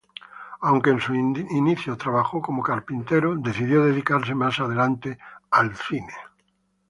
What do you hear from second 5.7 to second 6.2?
cine.